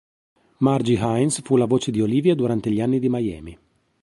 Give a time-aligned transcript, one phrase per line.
[0.57, 3.59] Margie Hines fu la voce di Olivia durante gli anni di Miami.